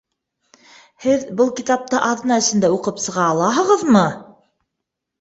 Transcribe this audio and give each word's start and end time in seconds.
Һеҙ 1.05 1.25
был 1.41 1.53
китапты 1.59 2.01
аҙна 2.09 2.41
эсендә 2.47 2.75
уҡып 2.81 3.05
сыға 3.07 3.31
алаһығыҙмы? 3.37 4.07